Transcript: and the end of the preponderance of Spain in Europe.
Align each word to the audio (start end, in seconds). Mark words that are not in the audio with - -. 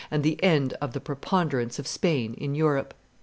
and 0.09 0.23
the 0.23 0.41
end 0.43 0.73
of 0.81 0.93
the 0.93 0.99
preponderance 0.99 1.77
of 1.77 1.85
Spain 1.85 2.33
in 2.39 2.55
Europe. 2.55 2.95